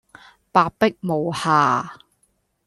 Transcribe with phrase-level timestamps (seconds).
[0.51, 1.95] 白璧無瑕